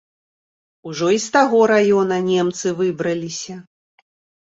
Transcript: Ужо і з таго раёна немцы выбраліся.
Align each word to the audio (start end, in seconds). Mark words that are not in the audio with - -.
Ужо 0.91 1.09
і 1.17 1.19
з 1.27 1.35
таго 1.35 1.61
раёна 1.73 2.19
немцы 2.33 2.67
выбраліся. 2.83 3.63